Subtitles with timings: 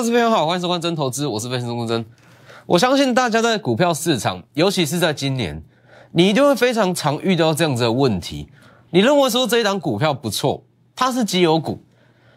[0.00, 2.02] 各位朋友好，欢迎收看真投资，我是分析师钟真。
[2.64, 5.62] 我相信大家在股票市场，尤其是在今年，
[6.12, 8.48] 你一定会非常常遇到这样子的问题。
[8.92, 10.64] 你认为说这一档股票不错，
[10.96, 11.84] 它是绩优股，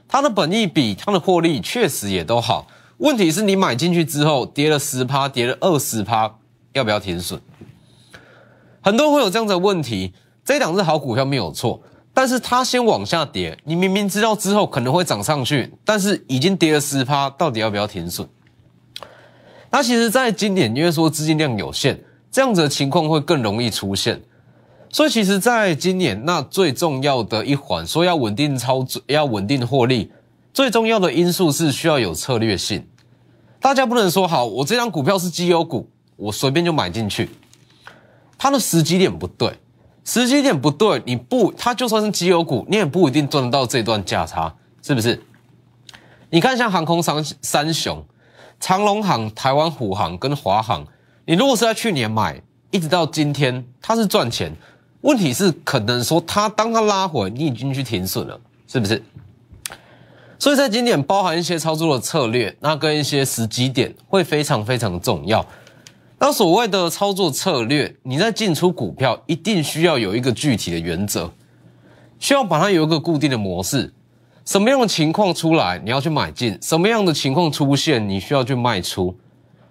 [0.10, 2.68] 它的本益比、它的获利确实也都好。
[2.98, 6.36] 问题是你买进去之后跌了十趴，跌了二十趴，
[6.74, 7.40] 要不要停损？
[8.82, 10.14] 很多人会有这样的问题。
[10.44, 11.82] 这一档是好股票没有错，
[12.14, 18.28] 但是它先往下跌，你明明知道之后可能会涨上去，但是已经跌了十趴，到底要不要停损？
[19.72, 22.00] 那其实，在今年因为说资金量有限，
[22.32, 24.22] 这样子的情况会更容易出现。
[24.92, 30.12] 所以，其实，在今年那最重要的一环，说要稳定操作，要稳定获利，
[30.54, 32.88] 最重要的因素是需要有策略性。
[33.60, 37.32] 大家不能说好，我这张股票是绩优股，我随便就买进去，
[38.38, 39.58] 它的时机点不对。
[40.06, 45.22] 时机点不对，你不，它就算是绩优股，你也不一定赚得到这段价差，是不是？
[46.30, 48.04] 你看像航空三三雄，
[48.60, 50.86] 长龙航、台湾虎航跟华航，
[51.26, 54.54] 你如果是在去年买，一直到今天，它是赚钱。
[55.02, 59.02] 问题是可能说它当它拉回，你已经去停损了，是不是？
[60.40, 65.46] 所以在今年包含一些操作的策略，那跟一些时机点会非常非常重要。
[66.26, 71.30] 那所谓的操作策略，你在进出股票一定需要有一个具体的原则，
[72.18, 73.94] 需要把它有一个固定的模式。
[74.46, 79.14] 什么样的情况出来，你要去买进；什么样的情况出现，你需要去卖出，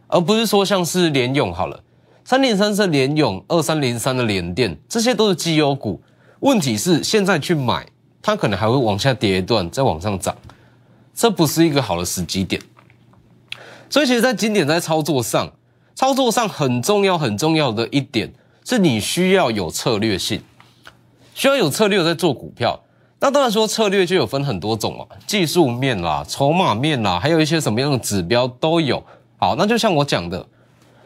[0.08, 1.82] 而不是说像是联勇好了，
[2.22, 6.02] 三零三是联勇，二三零三的联电，这些都是绩优股。
[6.40, 7.86] 问题是现在去买，
[8.20, 10.36] 它可能还会往下跌一段，再往上涨，
[11.14, 12.60] 这不是一个好的时机点。
[13.88, 15.50] 所以，其实，在今年在操作上。
[16.02, 18.28] 操作上很重要、很重要的一点
[18.64, 20.42] 是你需要有策略性，
[21.32, 22.82] 需要有策略在做股票。
[23.20, 29.00] 那当然说策略就有分很多种嘛，技术面啦、筹码面啦，还有一些什么样的指标都有。
[29.36, 30.44] 好，那就像我讲的，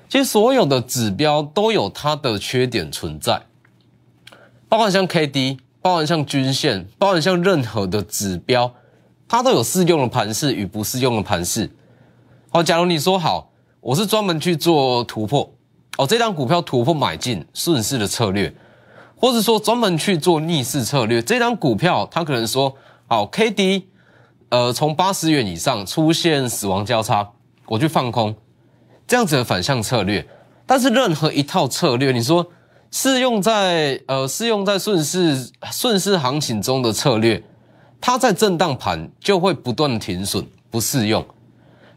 [0.09, 3.43] 其实所有的指标都有它的缺点存在，
[4.67, 8.73] 包含像 K D，包含像均线，包含像任何的指标，
[9.29, 11.71] 它都有适用的盘势与不适用的盘势。
[12.49, 13.51] 好，假如你说好。
[13.87, 15.49] 我是专门去做突破
[15.97, 18.53] 哦，这张股票突破买进顺势的策略，
[19.17, 21.23] 或者说专门去做逆势策略。
[21.23, 22.75] 这张股票它可能说
[23.07, 23.87] 好 K D，
[24.49, 27.31] 呃，从八十元以上出现死亡交叉，
[27.67, 28.35] 我去放空，
[29.07, 30.27] 这样子的反向策略。
[30.67, 32.45] 但是任何一套策略，你说
[32.91, 37.41] 适用在呃适用在顺势顺势行情中的策略，
[38.01, 41.25] 它在震荡盘就会不断停损，不适用。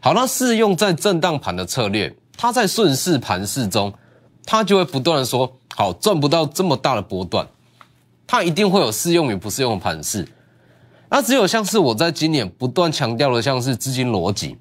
[0.02, 3.92] 好，那适用在震荡盘的策略，它在顺势盘势中，
[4.46, 7.46] 它就会不断的说，好赚不到这么大的波段，
[8.26, 10.26] 它一定会有适用与不适用的盘势。
[11.10, 14.56] 那只有像是我在今年不断强调的，像是资金逻辑，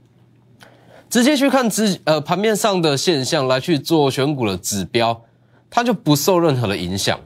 [1.10, 5.22] 直接去看资呃盘面上的现象来去做选股的指标，
[5.70, 7.18] 它就不受任何的影响。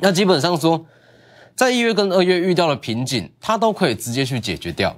[0.00, 0.84] 那基本上说，
[1.56, 4.94] 在一月跟二月遇到的瓶颈，它都可以直接去解决掉。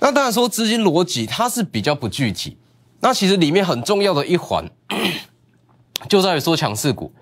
[0.00, 2.56] 那当然说资金逻辑它是比较不具体，
[3.00, 4.64] 那其实里面很重要的一环，
[6.08, 7.12] 就在于说强势股，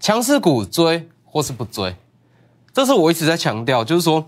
[0.00, 1.94] 强势股追或是不追，
[2.72, 4.26] 这是我一直在强调，就是说，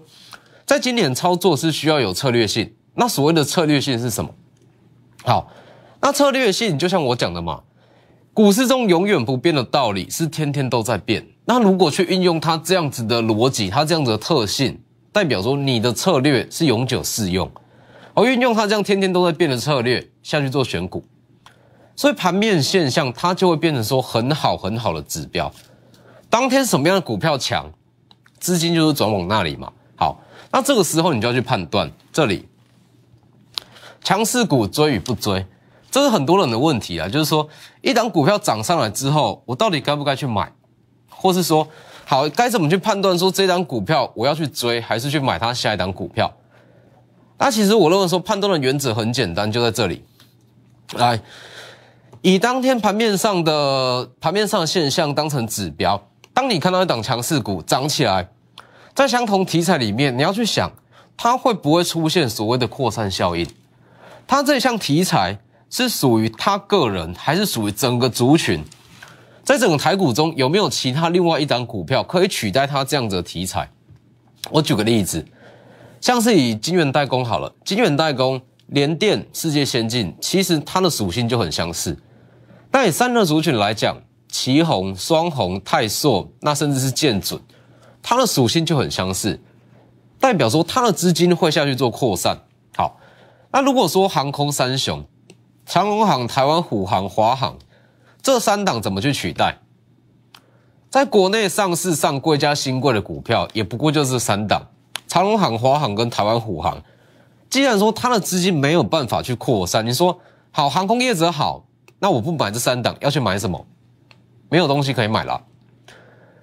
[0.67, 2.75] 在今年操作是需要有策略性。
[2.95, 4.31] 那所谓的策略性是什么？
[5.25, 5.51] 好，
[6.01, 7.63] 那策略性就像我讲的嘛，
[8.33, 11.27] 股市中永远不变的道理是天天都在变。
[11.47, 14.79] 那如果去运用它这样子的逻辑，它这样子的特性，
[15.11, 17.51] 代表说你的策略是永久适用。
[18.15, 21.05] 而运用它这样天天都在变的策略下去做选股，
[21.97, 25.53] 所以盘面现象它就会变成说很好很好的指标。
[26.31, 27.71] 当天什么样的股票强，
[28.39, 29.73] 资金就是转往那里嘛。
[29.97, 30.21] 好，
[30.51, 32.49] 那这个时候你就要去判断这里
[34.03, 35.45] 强势股追与不追，
[35.91, 37.09] 这是很多人的问题啊。
[37.09, 37.49] 就是说，
[37.83, 40.53] 一档股票涨上来之后，我到底该不该去买，
[41.09, 41.67] 或是说，
[42.05, 46.33] 好该怎么去判断说这档股票我要去追，还是去买它下一档股票？
[47.37, 50.05] 那其实我认为说判断的原则很简单，就在这里。
[50.93, 51.21] 来，
[52.23, 56.01] 以当天盘面上的盘面上的现象当成指标。
[56.33, 58.29] 当你看到一档强势股涨起来，
[58.95, 60.71] 在相同题材里面，你要去想
[61.17, 63.47] 它会不会出现所谓的扩散效应？
[64.27, 65.39] 它这项题材
[65.69, 68.63] 是属于他个人，还是属于整个族群？
[69.43, 73.69] 在整个台股中，有没有其他另外一档股票可以取代它这样子的题材？
[74.51, 75.27] 我举个例子。
[76.05, 81.99] 像是以晶圆代工好了，晶圆代工、联电、世界先进，其实它的属性就很相似。
[82.71, 83.97] 但以三热族群来讲，
[84.29, 87.41] 旗宏、双宏、泰硕，那甚至是建准，
[88.03, 89.41] 它的属性就很相似，
[90.21, 92.37] 代表说它的资金会下去做扩散。
[92.77, 93.01] 好，
[93.51, 95.03] 那如果说航空三雄，
[95.65, 97.57] 长龙航、台湾虎航、华航
[98.21, 99.57] 这三档怎么去取代？
[100.91, 104.67] 在国内上市上柜加新贵的股票，也不过就是三档：
[105.07, 106.83] 长龙航、华航跟台湾虎航。
[107.51, 110.19] 既然说它的资金没有办法去扩散，你说
[110.51, 111.65] 好航空业者好，
[112.01, 113.65] 那我不买这三档，要去买什么？
[114.49, 115.41] 没有东西可以买了，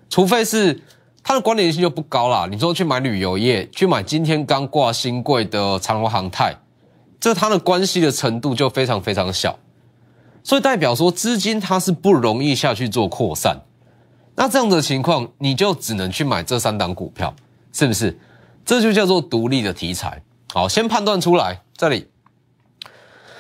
[0.10, 0.82] 除非是
[1.24, 2.48] 它的关联性就不高了。
[2.48, 6.56] 你说去买旅游业，去买今天刚挂新贵的长龙航太。
[7.20, 9.58] 这它的关系的程度就非常非常小，
[10.44, 13.62] 所以代表说资金它是不容易下去做扩散。
[14.36, 17.34] 那这样的情况，你就只能去买这三档股票，
[17.72, 18.18] 是不是？
[18.66, 20.22] 这就叫做独立的题材。
[20.54, 22.08] 好，先判断出来这里。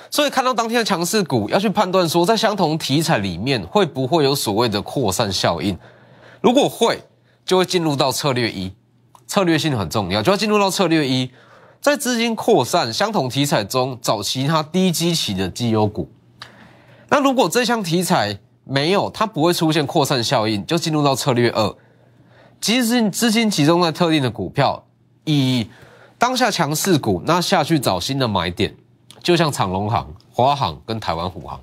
[0.10, 5.78] 所以看到当天的强势股，要去判断说在相同题材里面会不会有所谓的扩散效应。
[6.42, 7.02] 如果会，
[7.46, 8.74] 就会进入到策略一，
[9.26, 11.32] 策略性很重要，就要进入到策略一。
[11.80, 16.12] 在资金扩散相同题材中找其他低基期的绩优股。
[17.10, 21.76] 那如果这项题材没有，它不会出现扩散效应，就进入到策略二。
[22.60, 24.86] 即使资金集中在特定的股票，
[25.26, 25.68] 以
[26.18, 28.76] 当下强势股，那下去找新的买点，
[29.22, 31.60] 就像长隆行、华航跟台湾虎航。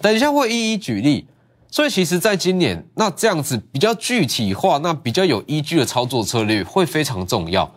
[0.00, 1.26] 等一下会一一举例。
[1.68, 7.70] 所以其实，在今年，那这样子比较具体化，那比较有依据的操作策略会非常重要。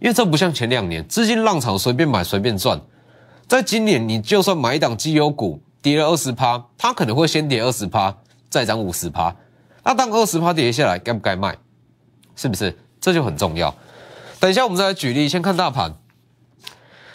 [0.00, 2.80] 因为这不像前两年资金浪潮随便买随便赚，
[3.46, 8.16] 在今年你就算买一档绩优股跌了二十趴，它可能会先跌二十趴，
[8.48, 9.36] 再涨五十趴。
[9.84, 11.56] 那当二十趴跌下来，该不该卖？
[12.34, 12.76] 是不是？
[13.00, 13.74] 这就很重要。
[14.38, 15.94] 等一下我们再来举例，先看大盘。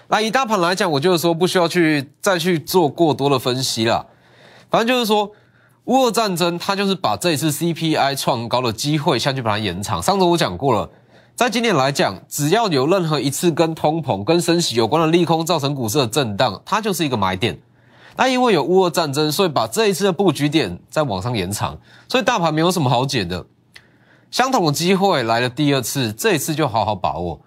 [0.07, 4.05] 那以大盘来讲，我就是说不需要去再去做过多的分析了。
[4.69, 5.31] 反正就是说，
[5.85, 10.01] 乌俄战争它就是把这一次 CPI 创高的机会下去把它延长。
[10.01, 10.89] 上周我讲过了。
[11.35, 17.59] 在今年来讲，只要有任何一次跟通膨、跟升息有关的利空造成股市的震荡，它就是一个买点。
[18.15, 21.77] 那因为有乌俄战争，所以把这一次的布局点再往上延长，
[22.07, 23.45] 所以大盘没有什么好解的。
[24.31, 27.39] 相同的机会来了第二次，这一次就好好把握。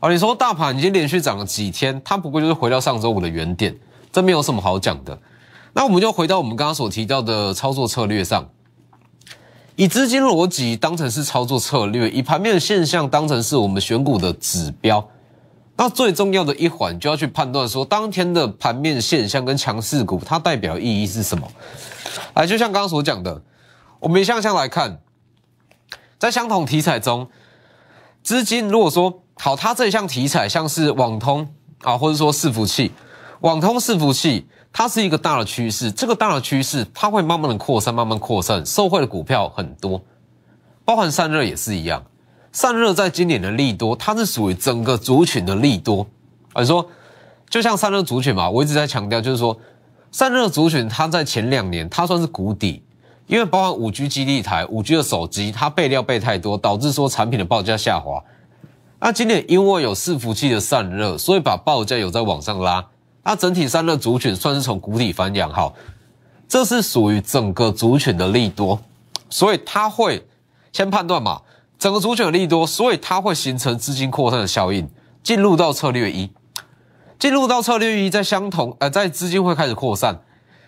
[0.00, 3.76] 啊，你说大盘已经连续涨了几天，它不过就是回到上周五的原点，
[4.10, 5.18] 这没有什么好讲的。
[5.72, 8.48] 那我们就回到我们刚刚所提到的操作策略上。
[9.76, 15.08] 以资金逻辑当成是操作策略，以盘面现象当成是我们选股的指标。
[15.76, 21.48] 那最重要的一环就要去判断说，当天的盘面现象跟强势股它代表意义是什么？
[22.34, 23.40] 来，就像刚刚所讲的，
[23.98, 25.00] 我们一项项来看，
[26.22, 27.26] 在相同题材中，
[28.22, 32.92] 资金如果说好，它这一项题材像是网通啊，或者说伺服器，
[33.40, 34.46] 网通伺服器。
[34.72, 40.00] 它是一个大的趋势，这个大的趋势它会慢慢的扩散，慢慢扩散，受惠的股票很多，
[40.84, 42.00] 包含散热也是一样。
[42.52, 46.06] 散热在今年的利多，它是属于整个族群的利多。
[46.52, 46.88] 而说，
[47.50, 49.58] 就像散热族群嘛，我一直在强调，就是说，
[50.12, 52.80] 散热族群它在前两年它算是谷底，
[53.26, 58.22] 因为包含五 G 基地台、五 G 的手机，它备料备太多，导致说产品的报价下滑。
[59.00, 62.86] 那今年因为有伺服器的散热，所以把报价有在往上拉。
[63.24, 65.74] 那整体散热族群算是从谷底翻扬，好，
[66.48, 68.80] 这是属于整个族群的利多，
[69.30, 70.26] 所以它会
[70.72, 71.40] 先判断嘛，
[71.78, 74.90] 整个族群的利多，所以它会形成资金扩散的效应，
[75.22, 76.30] 进入到策略一，
[77.18, 80.20] 进入到策略一，在相同呃，在资金会开始扩散，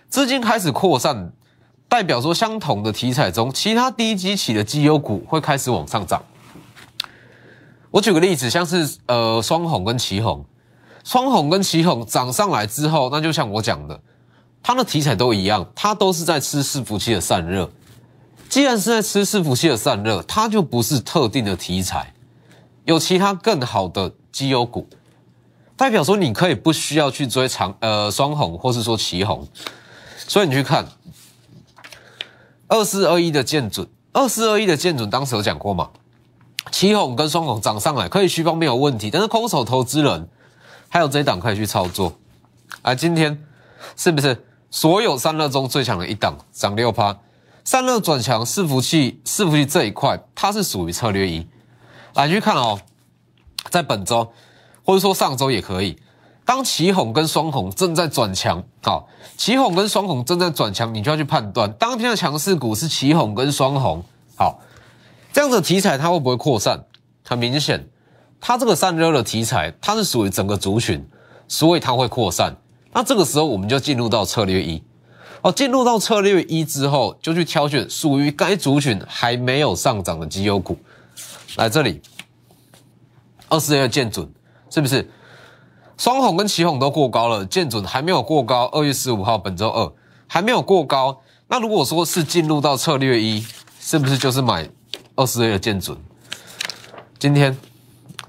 [0.09, 1.33] 资金开始扩散，
[1.95, 6.21] 代表说相同的题材中，其他低基期的绩优股会开始往上涨。
[7.93, 10.45] 我举个例子，像是呃双红跟旗红。
[11.05, 14.01] 双红跟旗红涨上来之后，那就像我讲的，
[14.61, 17.71] 它的题材都一样，它都是在吃伺服器的散热。
[18.49, 22.13] 既然是在吃伺服器的散热，它就不是特定的题材，
[22.87, 24.89] 有其他更好的绩优股，
[25.77, 29.47] 代表说你可以不需要去追长呃双红或是说旗红。
[30.27, 30.85] 所以你去看
[32.69, 35.91] 二四二一的建准，二四二一的建准当时有讲过嘛，
[36.71, 40.29] 旗红跟双红涨上来可以虚方没有问题，但是空手投资人。
[40.91, 42.13] 还有这一档可以去操作，
[42.83, 43.45] 啊，今天
[43.97, 47.19] 是不是所有散热中最强的一档涨六趴？
[47.65, 51.45] 散热转强，伺服器伺服器这一块，它是属于策略一。
[52.15, 52.79] 来去看哦，
[53.71, 54.33] 在本周
[54.85, 55.99] 或者说上周也可以，
[56.45, 64.05] 当旗红跟双红正在转强，好，旗红跟双红正在转强，你就要去判断当天的强势股是旗红跟双红，
[64.37, 64.61] 好，
[65.33, 66.85] 这样的题材它会不会扩散？
[67.25, 67.89] 很明显。
[68.47, 71.03] 它这个散热的题材，它是属于整个族群，
[71.49, 72.55] 所以它会扩散。
[72.93, 74.83] 那这个时候我们就进入到策略一，
[75.41, 80.77] 哦，进入到策略一之后，就去挑选属于该族群还没有上涨的绩优股。
[81.57, 82.03] 来这里，
[83.49, 84.31] 二十二见准
[84.69, 85.11] 是不是？
[85.97, 88.67] 双红跟旗红都过高了，建准还没有过高。
[88.73, 89.93] 二月十五号本周二
[90.27, 93.45] 还没有过高，那如果说是进入到策略一，
[93.79, 94.69] 是不是就是买
[95.15, 95.97] 二十 A 的建准？
[97.19, 97.57] 今天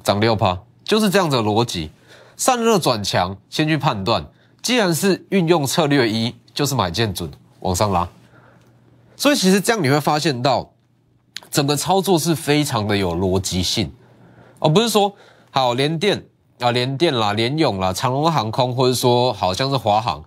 [0.04, 1.90] 涨六趴，就是这样子的逻辑。
[2.38, 4.26] 散热转强，先去判断。
[4.62, 7.32] 既然是运用策略一，就是买建准
[7.62, 8.08] 往上拉。
[9.16, 10.72] 所以其实这样你会发现到，
[11.50, 13.92] 整个操作是非常的有逻辑性，
[14.60, 15.14] 而不是说
[15.52, 16.26] 好连电
[16.60, 20.24] 啊、联电啦、联永啦、长龙航空，或者说好像是华航，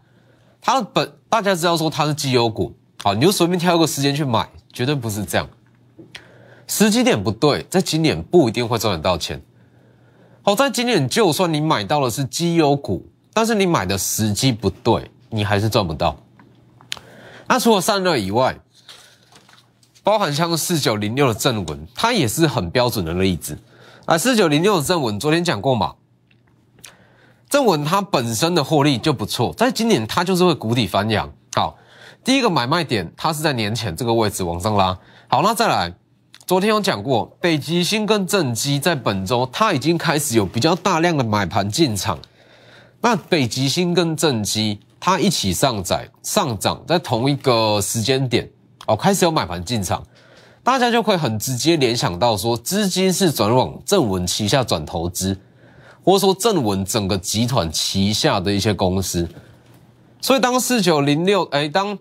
[0.61, 5.49] 它本大家知道说它是绩优股，好，你就随便挑一个时间去买，绝对不是这样。
[6.66, 9.42] 时机点不对，在今年不一定会赚得到钱。
[10.42, 16.14] 好，在今年就算你买到的是绩优股，但是你买的时机不对，你还是赚不到。
[17.47, 18.58] 那除了散热以外，
[20.02, 23.58] 包含像四九零六的正文，它也是很标准的例子。
[24.04, 25.94] 啊，四九零六的正文，昨天讲过嘛？
[27.49, 31.31] 正文它本身的获利就不错，在今年它就是会谷底翻扬。
[31.55, 31.76] 好，
[32.23, 34.97] 第一个买卖点，它是在年前这个位置往上拉。
[35.28, 35.93] 好，那再来，
[36.47, 42.19] 昨天有讲过，北极星跟正基在本周它已经开始有比较大量的买盘进场。
[43.00, 48.49] 那北极星跟正基它一起上载上涨，在同一个时间点。
[48.87, 50.02] 哦，开始有买盘进场，
[50.62, 55.38] 大家就会很直接联想到说，资金是转往正文旗下转投资，
[56.09, 59.29] 或者说正文整个集团旗下的一些公司。
[60.23, 61.99] 所以当四九零六，哎，当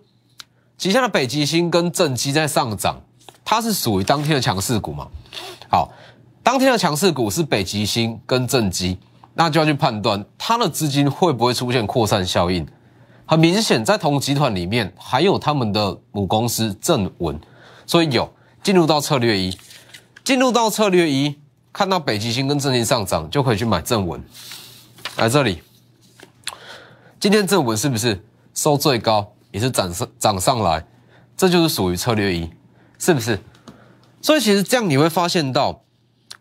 [0.78, 3.02] 旗下的北极星跟正基在上涨，
[3.44, 5.10] 它是属于当天的强势股嘛？
[5.70, 5.92] 好，
[6.42, 8.98] 当天的强势股是北极星跟正基，
[9.34, 12.66] 那就要去判断它的资金会不会出现扩散效应。
[13.26, 17.38] 很明显，在同集团里面还有他们的母公司正文，
[17.86, 18.34] 所以有
[18.64, 19.58] 进入到策略一，
[20.24, 21.36] 进入到策略一，
[21.78, 24.20] 看到北极星跟正基上涨，就可以去买正文。
[25.18, 25.62] 来这里，
[27.20, 28.20] 今天正文是不是
[28.56, 30.84] 收最高，也是涨上涨上来，
[31.38, 32.50] 这就是属于策略一，
[32.98, 33.40] 是不是？
[34.24, 35.84] 所以其实这样你会发现到，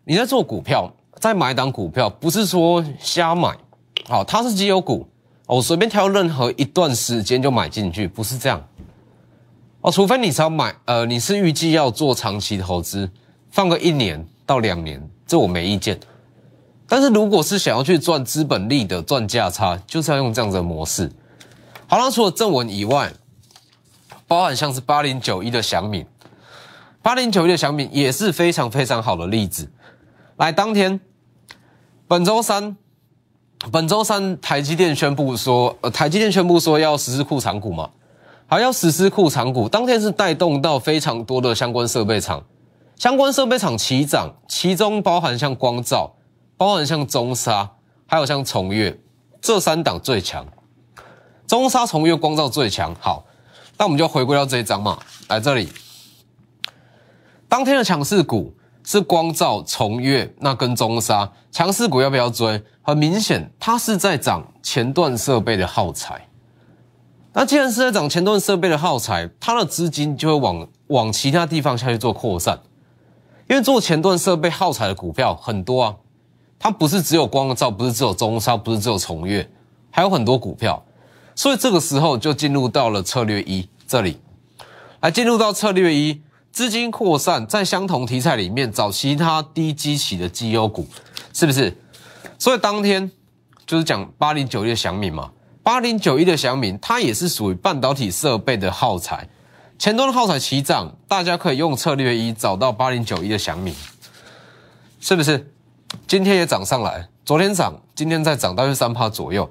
[0.05, 0.91] 你在做股票，
[1.21, 3.55] 在买档股票，不是说瞎买，
[4.09, 5.07] 好，它是绩优股。
[5.45, 8.67] 我随便挑任何一段时间就买进去，不是这样。
[9.83, 13.11] 哦，除非你是要买，呃，你是预计要做长期投资，
[13.51, 15.99] 放个一年到两年，这我没意见。
[16.89, 21.11] 但是如果是想要去赚资本利的赚价差，就是要用这样子的模式。
[21.87, 23.13] 好了，除了正文以外，
[24.27, 26.07] 包含像是八零九一的祥敏，
[27.03, 29.69] 八零九一的祥敏也是非常非常好的例子。
[30.37, 31.01] 来，当天
[32.07, 32.77] 本周三。
[33.73, 37.89] 本周三，台积电宣布说，呃，台积电宣布说要实施库藏股嘛，
[38.47, 39.67] 还要实施库藏股。
[39.67, 42.45] 当天是带动到非常多的相关设备厂，
[42.97, 46.17] 相关设备厂齐涨，其中包含像光照，
[46.57, 47.71] 包含像中沙，
[48.07, 48.99] 还有像崇越，
[49.41, 50.47] 这三档最强。
[51.47, 52.95] 中沙、崇越、光照最强。
[52.99, 53.25] 好，
[53.79, 54.99] 那我们就回归到这一张嘛，
[55.29, 55.69] 来这里，
[57.49, 58.53] 当天的强势股。
[58.89, 62.63] 是光照、重越那跟中沙强势股要不要追？
[62.83, 66.29] 很明显，它是在涨前段设备的耗材。
[67.33, 72.61] 那既然是在涨前段设备的耗材，它的资金就会往往其他地方下去做扩散。
[73.49, 75.97] 因为做前段设备耗材的股票很多啊，
[76.59, 79.49] 它不是只有光照，不是只有中沙，不是只有重越，
[79.91, 80.85] 还有很多股票。
[81.35, 84.19] 所以这个时候就进入到了策略一这里，
[85.01, 86.21] 来进入到策略一。
[86.51, 90.87] 资金扩散，在相同题材里面找其他低基期的绩优股，
[91.35, 91.77] 是不是？
[92.39, 93.11] 所以当天
[93.67, 95.31] 就是讲八零九一的祥敏嘛，
[95.63, 99.29] 八零九一的祥敏，它也是属于半导体设备的耗材，
[99.79, 103.75] 前端的耗材齐涨，大家可以用策略一找到八零九一的祥敏，
[105.01, 105.53] 是不是？
[106.07, 109.49] 今天也涨上来，昨天涨，今天再涨，大约三趴左右，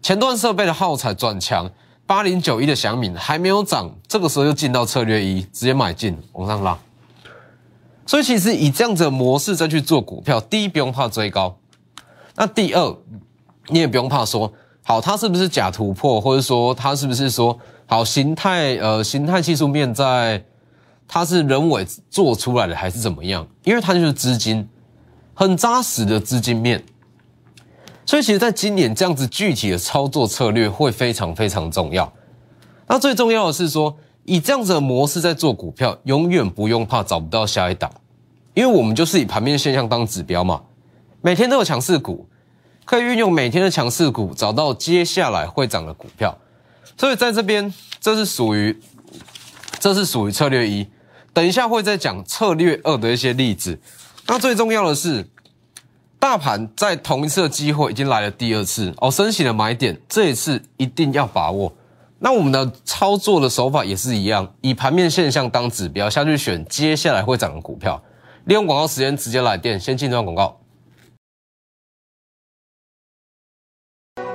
[0.00, 1.70] 前端设备的耗材转强。
[2.08, 6.78] 八零九一的祥敏还没有涨，这个时候就进到策略一，直接买进往上拉。
[8.06, 11.58] 所以其实以这样子的模式再去做股票，第一不用怕追高，
[12.36, 12.96] 那第二
[13.66, 14.52] 你也不用怕说，
[14.84, 20.44] 好它是不是假突破，或者说它是不是说好形态呃形态技术面在
[21.08, 23.46] 它是人为做出来的还是怎么样？
[23.64, 24.68] 因为它就是资金
[25.34, 26.82] 很扎实的资金面。
[28.04, 32.12] 所以，其实，在今年这样子具体的操作策略会非常非常重要。
[32.86, 37.90] 那最重要的是说，以这样子的模式在做股票，永远不用怕找不到下一档，
[38.54, 40.62] 因为我们就是以盘面现象当指标嘛。
[41.20, 42.28] 每天都有强势股，
[42.84, 46.36] 可以运用每天的强势股找到接下来会涨的股票。
[46.96, 48.80] 所以，在这边，这是属于，
[49.78, 50.86] 这是属于策略一。
[51.32, 53.78] 等一下会再讲策略二的一些例子。
[54.26, 55.28] 那最重要的是。
[56.18, 61.72] 大盘在同一次的机会已经来了第二次哦，升息的买点，这一次一定要把握。
[62.18, 68.02] 那我们的操作的手法也是一样，以盘面现象当指标下去选接下来会涨的股票。
[68.46, 70.58] 利用广告时间直接来电，先进段广告。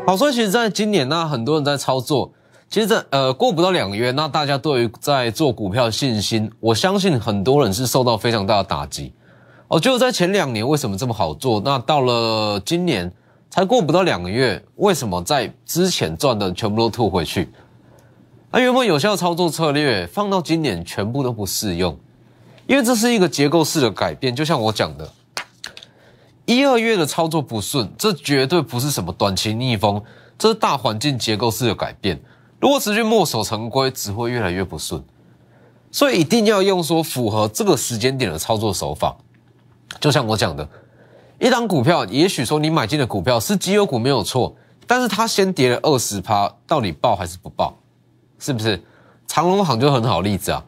[0.06, 2.32] 好，所以其实在今年呢，很多人在操作。
[2.72, 9.12] 其实这呃过不到两个月，那大家对于在做股票信心，我相信很多人是受到非常大的打击。
[9.68, 11.62] 哦，就在前两年为什么这么好做？
[11.66, 13.12] 那到了今年
[13.50, 17.50] 才过不到两个月，为什么在之前赚的全部都吐回去？
[18.52, 22.00] 那原本有效操作策略放到今年全部都不适用，
[22.68, 24.34] 因为这是一个结构式的改变。
[24.34, 25.10] 就像我讲的，
[26.46, 30.02] 一二月的操作不顺，这绝对不是什么短期逆风，
[30.38, 32.18] 这是大环境结构式的改变。
[32.62, 35.04] 如果持续墨守成规，只会越来越不顺。
[35.92, 39.18] 所以一定要用说符合这个时间点的操作手法。
[40.00, 40.66] 就像我讲的，
[41.40, 47.76] 一档股票，也许说你买进的股票是绩优股没有错，但是它先跌了二十趴，到底报还是不报？
[48.38, 48.80] 是不是？
[49.26, 50.64] 长隆行就很好例子啊。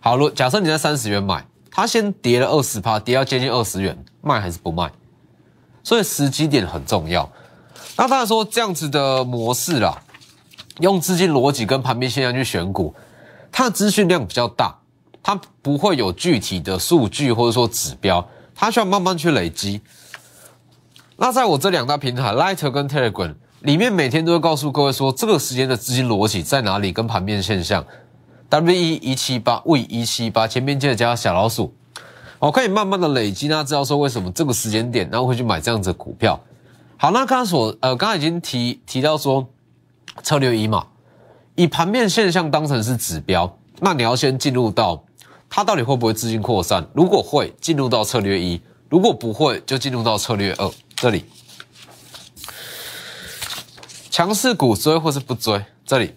[0.00, 4.92] 好如，假设你在三十元买，它先跌了二十趴，跌到接近二十元，卖还是不卖？
[5.82, 7.26] 所以时机点很重要。
[7.96, 9.96] 那当然说这样子的模式啦，
[10.80, 12.94] 用资金逻辑跟盘面现象去选股，
[13.50, 14.76] 它的资讯量比较大，
[15.22, 18.26] 它不会有具体的数据或者说指标。
[18.54, 19.80] 它需要慢慢去累积。
[21.16, 27.84] 那在我这两大平台，Lighter 跟 Telegram 里面，每天都会告诉各位说，这个时间的资金逻辑在哪里，跟盘面现象。
[28.48, 31.74] W 一一七八 V 一七八，前面记得加小老鼠，
[32.38, 36.40] 我可以慢慢的累积，那知道说为什么这个时间点，然后会去买这样子的股票。
[36.96, 39.46] 好，那刚刚所呃，刚刚已经提提到说
[40.22, 40.86] 策略一嘛，
[41.54, 45.02] 以盘面现象当成是指标，那你要先进入到。
[45.50, 46.86] 它到底会不会资金扩散？
[46.92, 50.70] 如果会，进入到策略一；如果不会，就进入到策略二。
[50.94, 51.24] 这里，
[54.10, 55.64] 强势股追或是不追？
[55.86, 56.14] 这里，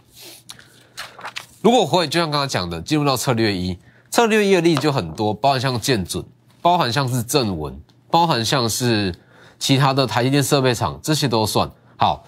[1.61, 3.79] 如果会，就像刚刚讲的，进入到策略一。
[4.09, 6.21] 策略一的例子就很多，包含像建准，
[6.61, 9.15] 包含像是正文，包含像是
[9.57, 12.25] 其他的台积电设备厂，这些都算好。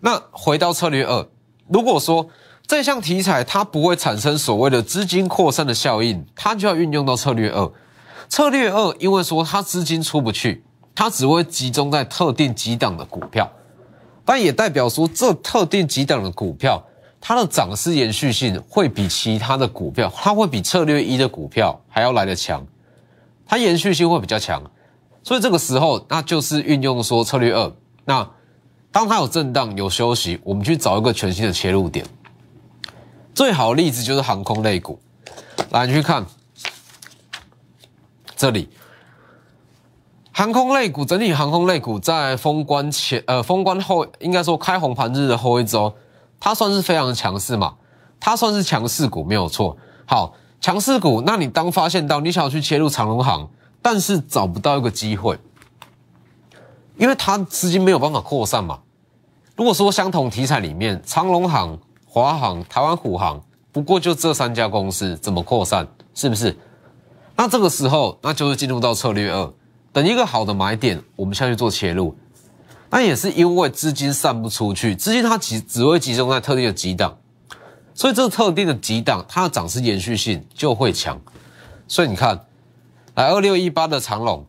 [0.00, 1.26] 那回到策略二，
[1.68, 2.28] 如果说。
[2.68, 7.72] 这项题材它不会产生所谓的资金扩散的效应，它就要运用到策略二。
[8.28, 13.48] 策略二，因为说它资金出不去，它只会集中在特定几档的股票，
[14.24, 16.84] 但也代表说这特定几档的股票，
[17.20, 22.66] 它的涨势延续性会比其他的股票，它会比策略一的股票还要来得强，
[23.46, 24.60] 它延续性会比较强。
[25.22, 27.72] 所以这个时候，那就是运用说策略二。
[28.04, 28.28] 那
[28.96, 32.06] 当它有震荡、有休息，我们去找一个全新的切入点。
[33.34, 34.98] 最好的例子就是航空类股，
[35.68, 36.24] 来你去看
[38.34, 38.70] 这里，
[40.32, 45.94] 航空类股整体航空类股在封关前，呃，封关后应该说开红盘日的后一周，
[46.40, 47.74] 它算是非常强势嘛，
[48.18, 49.76] 它算是强势股没有错。
[50.06, 53.46] 好，强势股，那你当发现到你想要去切入长隆行，
[53.82, 55.38] 但是找不到一个机会，
[56.96, 58.78] 因为它资金没有办法扩散嘛。
[59.56, 61.78] 如果说相同题材里面长隆行。
[62.08, 63.38] 华航、台湾虎航，
[63.70, 66.56] 不过就这三家公司怎么扩散，是不是？
[67.36, 69.52] 那这个时候，那就是进入到策略二，
[69.92, 72.16] 等一个好的买点，我们下去做切入。
[72.88, 77.18] 那也是因为资金散不出去，资金它只只会集中在特定的几档，
[77.92, 81.20] 所以这特定的几档，它的涨势延续性就会强。
[81.86, 82.46] 所以你看，
[83.14, 84.46] 来二六一八的长龙，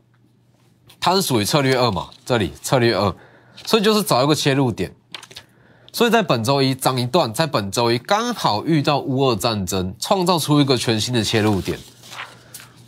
[1.02, 2.08] 它是属于策略二嘛？
[2.26, 3.14] 这里策略二，
[3.66, 4.94] 所以就是找一个切入点。
[5.98, 11.76] 所以在本周一涨一段，在本周一刚好遇到乌俄战争，创造出一个全新的切入点，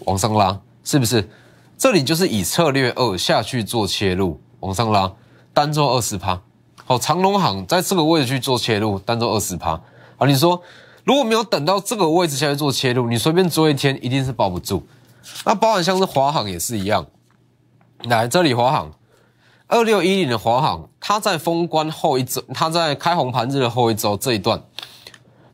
[0.06, 1.28] 往上拉，是不是？
[1.76, 5.12] 这里就是以策略二下去做切入，往上拉，
[5.56, 6.40] 单做二十趴。
[6.86, 9.82] 好，长隆行在这个位置去做切入，单做二十趴。
[10.16, 10.62] 好，你说
[11.04, 14.88] 如果没有等到这个位置下去做切入，你随便做一天一定是保不住。
[15.44, 17.04] 那包含像是华航也是一样，
[18.04, 18.92] 来这里华航。
[19.70, 24.60] 二六一零的华航，它在封关后一周，它在开红盘日的后一周这一段，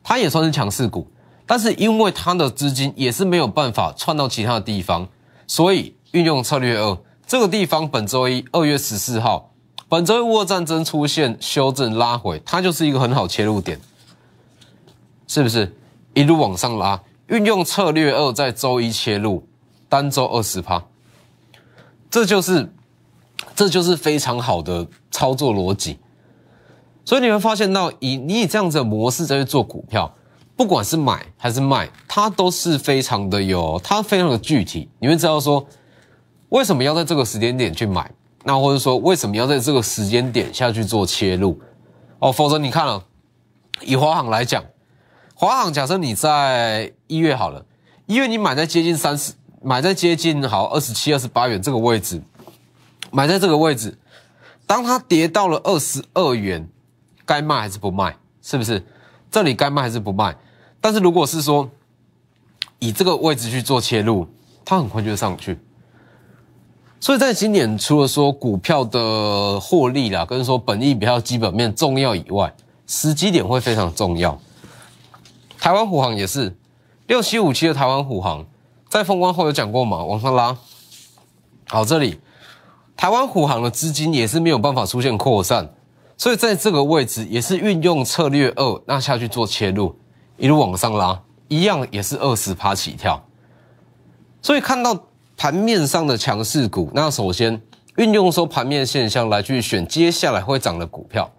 [0.02, 1.06] 它也算是强势股，
[1.46, 5.06] 但是因为它的资金也是没有办法窜到其他的地方，
[5.46, 9.52] 所以运用策略二，这个地方本周一二月十四号，
[9.86, 13.78] 本周一俄战争出现修正拉回，它就是一个很好切入点，
[15.28, 15.76] 是不是？
[16.14, 19.46] 一路往上拉，运用策略二在周一切入，
[19.90, 20.82] 单周二十趴，
[22.10, 22.72] 这就是。
[23.54, 25.98] 这就是非常好的操作逻辑，
[27.04, 30.14] 所以你会发现到以你以这样子的模式在去做股票，
[30.56, 34.88] 不管是买还是卖，它都是非常的有，它非常的具体。
[34.98, 35.66] 你会知道说
[36.50, 38.10] 为什么要在这个时间点去买，
[38.44, 41.58] 那或者说为什么要在这个时间点下去做切入？
[42.18, 43.02] 哦，否则你看了，
[43.82, 44.64] 以华航来讲，
[45.34, 47.64] 华航假设你在一月好了，
[48.06, 52.22] 一月你买在接近三十，买在接近好二十七、二十八元这个位置，
[53.16, 53.96] 买在这个位置，
[54.66, 56.68] 当它跌到了二十二元，
[57.24, 58.14] 该卖还是不卖？
[58.42, 58.84] 是不是？
[59.30, 60.36] 这里该卖还是不卖？
[60.82, 61.66] 但是如果是说
[62.78, 64.28] 以这个位置去做切入，
[64.66, 65.58] 它很快就会上去。
[67.00, 72.54] 所以在今年，除了说股票的获利啦，跟说本益比较基本面重要以外，
[72.86, 74.38] 时机点会非常重要。
[75.58, 76.54] 台湾虎航也是
[77.06, 78.44] 六七五七的台湾虎航，
[78.90, 80.54] 在封关后有讲过嘛，往上拉。
[81.68, 82.20] 好，这里
[82.96, 85.68] 台湾虎航的资金也是没有办法出现扩散，
[86.16, 89.94] 所以在这个位置也是运用策略二，那下去做切入，
[90.36, 93.22] 一路往上拉，一样也是二十趴起跳。
[94.40, 94.98] 所以看到。
[95.38, 97.60] 盘面上的强势股，那首先
[97.96, 101.30] 运用说盘面现象来去选接下来会涨的股票，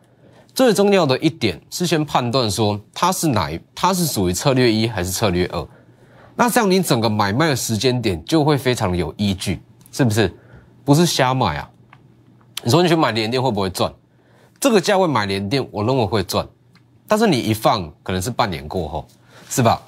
[0.54, 5.68] 最重要的一点是先判断说它是哪一，它是属于策略一还是策略二，
[6.36, 9.60] 那这样你整个买卖的时间点就会非常有依据，
[9.92, 10.32] 是不是？
[10.88, 11.70] 不是瞎买啊！
[12.64, 13.94] 你说你去买联电会不会赚？
[14.58, 16.48] 这个价位买联电，我认为会赚，
[17.10, 19.06] 但是你一放可能是半年过后，
[19.50, 19.82] 是吧？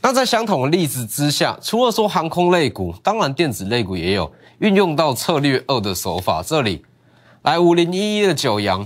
[0.00, 6.42] 那在相同的例子之下，除了说航空类股，当然电子类股也有运用到策略二的手法。
[6.42, 6.84] 这里
[7.42, 8.84] 来五零一一的九阳，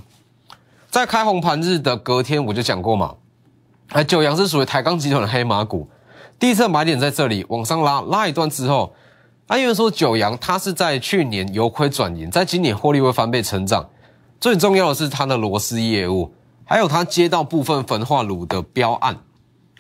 [0.91, 3.15] 在开红盘日的隔天我就讲过嘛，
[3.89, 5.89] 哎，九阳是属于台钢集团的黑马股，
[6.39, 8.95] 第一次买点在这里往上拉，拉一段之后，
[9.47, 13.89] 啊，因为说九阳它是在去年由亏转盈，在今年获利会翻倍成长，
[14.41, 16.33] 最重要的是它的螺丝业务，
[16.65, 19.17] 还有它接到部分焚化炉的标案，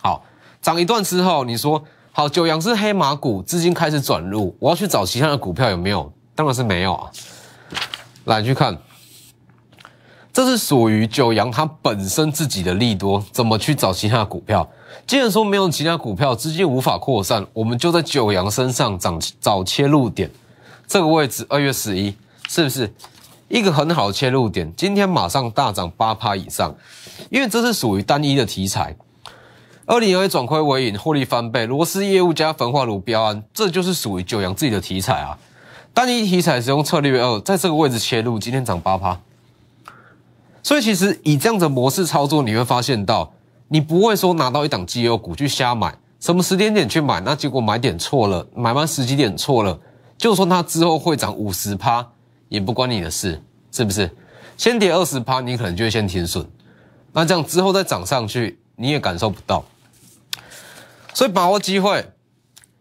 [0.00, 0.24] 好。
[0.62, 6.12] 涨一段之后，你说好九阳是黑马股，资金开始转入，我要去找其他的股票有没有？
[6.34, 7.10] 当然是没有啊。
[8.24, 8.76] 来去看，
[10.32, 14.68] 这是属于九阳它本身自己的利多，怎么去找其他的股票？
[15.04, 20.30] 既然说没有其他股票，资金无法扩散，我们就在九阳身上找找切入点。
[20.86, 22.14] 这个位置二月十一，
[22.48, 22.92] 是不是
[23.48, 24.72] 一个很好的切入点？
[24.76, 26.74] 今天马上大涨八趴以上，
[27.30, 28.96] 因为这是属于单一的题材。
[29.84, 35.38] 二零二一转亏为盈，获利翻倍，螺丝业务加焚化炉标安，这就是属于九阳自己的题材啊。
[35.94, 39.20] 单一题材使用策略二，在这个位置切入，今天涨八趴。
[40.62, 43.32] 所以其实以这样的模式操作，你会发现到，
[43.68, 49.78] 你不会说拿到一档绩优股去瞎买，什么时间点去买，那结果买点错了，买完时机点错了，
[50.16, 52.06] 就算它之后会涨五十趴，
[52.48, 54.10] 也不关你的事，是不是？
[54.56, 56.46] 先跌二十趴，你可能就会先停损，
[57.12, 59.64] 那这样之后再涨上去，你也感受不到。
[61.12, 62.04] 所以把握机会，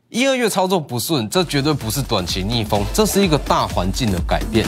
[0.09, 4.65] 一二月操作不顺，这绝对不是短期逆风，这是一个大环境的改变。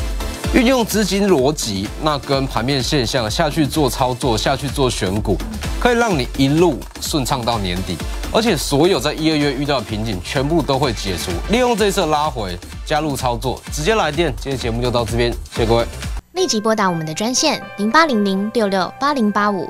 [0.57, 5.37] 运用资金逻辑，那跟盘面现象下去做操作，下去做选股，
[5.79, 7.95] 可以让你一路顺畅到年底。
[8.33, 11.31] 而且所有在一二月遇到的瓶颈，全部都会解除。
[11.51, 14.33] 利用这次拉回，加入操作，直接来电。
[14.41, 15.85] 今天节目就到这边，谢谢各位。
[16.33, 19.69] 立即拨打我们的专线零八零零六六八零八五。